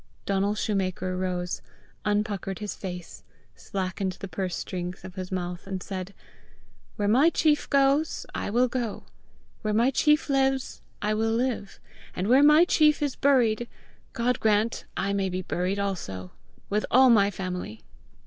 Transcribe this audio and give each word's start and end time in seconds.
Donal 0.25 0.55
shoemaker 0.55 1.15
rose, 1.15 1.61
unpuckered 2.05 2.57
his 2.57 2.73
face, 2.75 3.23
slackened 3.55 4.13
the 4.13 4.27
purse 4.27 4.55
strings 4.55 5.05
of 5.05 5.13
his 5.13 5.31
mouth, 5.31 5.67
and 5.67 5.83
said, 5.83 6.15
"Where 6.95 7.07
my 7.07 7.29
chief 7.29 7.69
goes, 7.69 8.25
I 8.33 8.49
will 8.49 8.67
go; 8.67 9.03
where 9.61 9.75
my 9.75 9.91
chief 9.91 10.27
lives, 10.27 10.81
I 11.03 11.13
will 11.13 11.29
live; 11.33 11.79
and 12.15 12.27
where 12.27 12.41
my 12.41 12.65
chief 12.65 12.99
is 13.03 13.15
buried, 13.15 13.67
God 14.13 14.39
grant 14.39 14.85
I 14.97 15.13
may 15.13 15.29
be 15.29 15.43
buried 15.43 15.77
also, 15.77 16.31
with 16.67 16.83
all 16.89 17.11
my 17.11 17.29
family!" 17.29 17.83